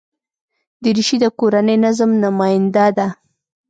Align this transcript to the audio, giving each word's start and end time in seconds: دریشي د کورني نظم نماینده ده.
دریشي 0.83 1.17
د 1.23 1.25
کورني 1.39 1.75
نظم 1.85 2.11
نماینده 2.23 2.85
ده. 2.97 3.07